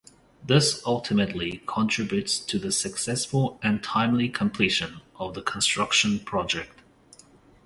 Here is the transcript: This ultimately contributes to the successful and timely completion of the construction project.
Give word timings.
This 0.43 0.81
ultimately 0.83 1.61
contributes 1.67 2.39
to 2.39 2.57
the 2.57 2.71
successful 2.71 3.59
and 3.61 3.83
timely 3.83 4.29
completion 4.29 5.01
of 5.19 5.35
the 5.35 5.43
construction 5.43 6.17
project. 6.17 6.79